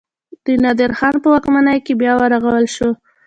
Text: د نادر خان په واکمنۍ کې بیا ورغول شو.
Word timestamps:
د 0.45 0.47
نادر 0.63 0.91
خان 0.97 1.15
په 1.23 1.27
واکمنۍ 1.33 1.79
کې 1.85 1.93
بیا 2.01 2.13
ورغول 2.17 2.65
شو. 2.75 2.89